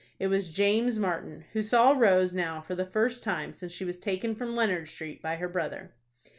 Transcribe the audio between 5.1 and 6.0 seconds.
by her brother.